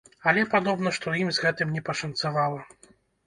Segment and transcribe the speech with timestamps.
[0.29, 2.59] Але, падобна, што ім з гэтым не пашанцавала.